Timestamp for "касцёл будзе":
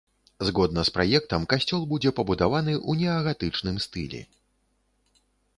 1.53-2.13